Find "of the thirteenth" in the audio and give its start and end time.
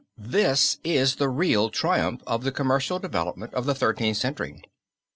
3.53-4.17